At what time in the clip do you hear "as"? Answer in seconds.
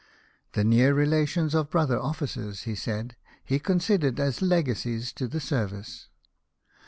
4.19-4.41